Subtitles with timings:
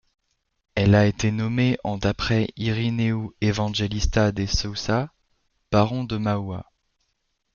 [0.73, 5.13] Elle a été nommée en d'après Irineu Evangelista de Sousa,
[5.71, 6.65] baron de Mauá.